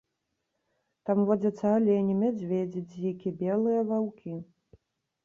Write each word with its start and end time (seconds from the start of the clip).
Там 1.09 1.19
водзяцца 1.27 1.67
алені, 1.79 2.13
мядзведзі, 2.21 2.79
дзікі, 2.95 3.35
белыя 3.43 3.85
ваўкі. 3.91 4.33